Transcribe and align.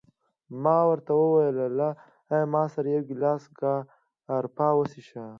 ما 0.63 0.77
ورته 0.89 1.11
وویل: 1.15 1.57
له 1.79 1.89
ما 2.53 2.63
سره 2.73 2.87
یو 2.93 3.01
ګیلاس 3.09 3.43
ګراپا 3.57 4.67
وڅښه. 4.75 5.23